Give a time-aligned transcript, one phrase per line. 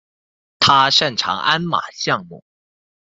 [0.57, 2.43] 他擅长鞍马项目。